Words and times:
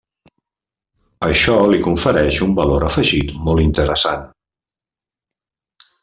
Això 1.27 1.57
li 1.73 1.81
confereix 1.87 2.39
un 2.47 2.55
valor 2.61 2.85
afegit 2.89 3.33
molt 3.49 3.65
interessant. 3.67 4.27